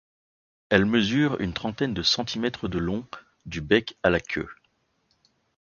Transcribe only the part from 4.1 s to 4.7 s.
queue.